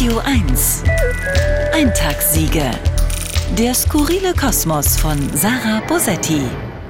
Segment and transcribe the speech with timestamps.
[0.00, 0.82] Radio 1.
[1.74, 2.70] Eintagssiege.
[3.58, 6.40] Der skurrile Kosmos von Sarah Bosetti.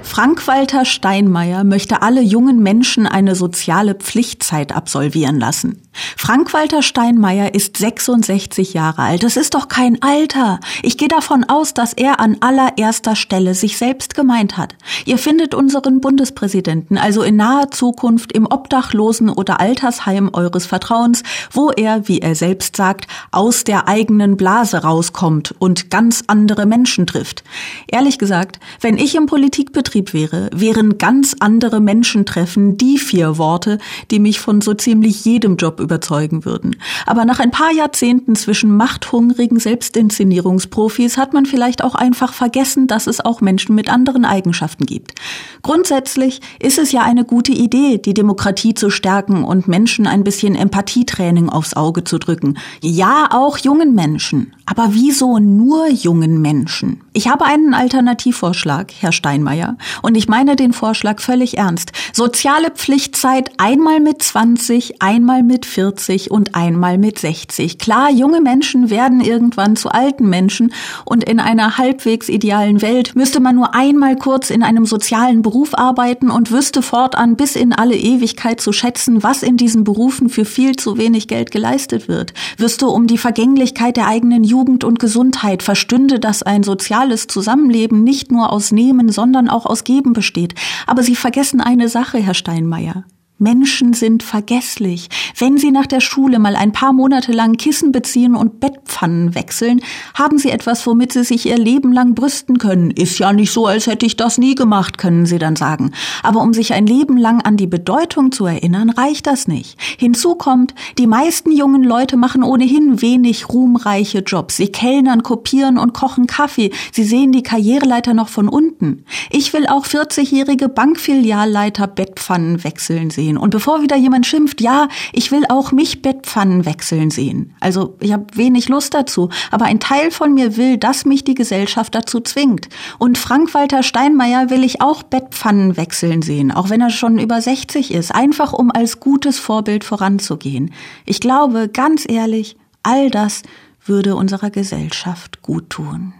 [0.02, 5.82] Frank-Walter Steinmeier möchte alle jungen Menschen eine soziale Pflichtzeit absolvieren lassen.
[6.16, 9.22] Frank-Walter Steinmeier ist 66 Jahre alt.
[9.22, 10.60] Das ist doch kein Alter.
[10.82, 14.74] Ich gehe davon aus, dass er an allererster Stelle sich selbst gemeint hat.
[15.04, 21.22] Ihr findet unseren Bundespräsidenten also in naher Zukunft im Obdachlosen- oder Altersheim eures Vertrauens,
[21.52, 27.06] wo er, wie er selbst sagt, aus der eigenen Blase rauskommt und ganz andere Menschen
[27.06, 27.44] trifft.
[27.88, 33.38] Ehrlich gesagt, wenn ich im Politikbetrieb Betrieb wäre, wären ganz andere Menschen treffen die vier
[33.38, 33.78] Worte,
[34.12, 36.76] die mich von so ziemlich jedem Job überzeugen würden.
[37.06, 43.08] Aber nach ein paar Jahrzehnten zwischen machthungrigen Selbstinszenierungsprofis hat man vielleicht auch einfach vergessen, dass
[43.08, 45.14] es auch Menschen mit anderen Eigenschaften gibt.
[45.62, 50.54] Grundsätzlich ist es ja eine gute Idee, die Demokratie zu stärken und Menschen ein bisschen
[50.54, 52.58] Empathietraining aufs Auge zu drücken.
[52.80, 54.54] Ja, auch jungen Menschen.
[54.66, 57.00] Aber wieso nur jungen Menschen?
[57.12, 61.90] Ich habe einen Alternativvorschlag, Herr Steinmeier, und ich meine den Vorschlag völlig ernst.
[62.12, 67.78] Soziale Pflichtzeit einmal mit 20, einmal mit 40 und einmal mit 60.
[67.78, 70.72] Klar, junge Menschen werden irgendwann zu alten Menschen
[71.04, 75.74] und in einer halbwegs idealen Welt müsste man nur einmal kurz in einem sozialen Beruf
[75.74, 80.44] arbeiten und wüsste fortan bis in alle Ewigkeit zu schätzen, was in diesen Berufen für
[80.44, 82.34] viel zu wenig Geld geleistet wird.
[82.56, 86.62] Wüsste um die Vergänglichkeit der eigenen Jugend und Gesundheit, verstünde, dass ein
[87.00, 90.54] soziales Zusammenleben nicht nur aus Nehmen, sondern auch aus Geben besteht.
[90.86, 93.04] Aber Sie vergessen eine Sache, Herr Steinmeier.
[93.40, 95.08] Menschen sind vergesslich.
[95.36, 99.80] Wenn Sie nach der Schule mal ein paar Monate lang Kissen beziehen und Bettpfannen wechseln,
[100.14, 102.90] haben Sie etwas, womit Sie sich Ihr Leben lang brüsten können.
[102.90, 105.92] Ist ja nicht so, als hätte ich das nie gemacht, können Sie dann sagen.
[106.22, 109.80] Aber um sich ein Leben lang an die Bedeutung zu erinnern, reicht das nicht.
[109.98, 114.58] Hinzu kommt, die meisten jungen Leute machen ohnehin wenig ruhmreiche Jobs.
[114.58, 116.72] Sie kellnern, kopieren und kochen Kaffee.
[116.92, 119.06] Sie sehen die Karriereleiter noch von unten.
[119.30, 123.38] Ich will auch 40-jährige Bankfilialleiter Bettpfannen wechseln sehen sehen.
[123.38, 127.54] Und bevor wieder jemand schimpft, ja, ich will auch mich Bettpfannen wechseln sehen.
[127.60, 131.34] Also ich habe wenig Lust dazu, aber ein Teil von mir will, dass mich die
[131.34, 132.68] Gesellschaft dazu zwingt.
[132.98, 137.92] Und Frank-Walter Steinmeier will ich auch Bettpfannen wechseln sehen, auch wenn er schon über 60
[137.92, 140.72] ist, einfach um als gutes Vorbild voranzugehen.
[141.06, 143.42] Ich glaube, ganz ehrlich, all das
[143.84, 146.14] würde unserer Gesellschaft gut tun.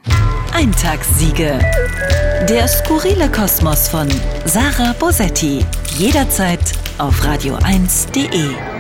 [0.61, 1.59] Eintagssiege.
[2.47, 4.07] Der skurrile Kosmos von
[4.45, 5.65] Sarah Bosetti.
[5.97, 6.61] Jederzeit
[6.99, 8.80] auf radio1.de.